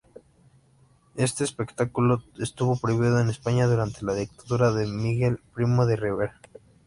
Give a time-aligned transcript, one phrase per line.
[1.15, 6.41] Este espectáculo estuvo prohibido en España durante la dictadura de Miguel Primo de Rivera.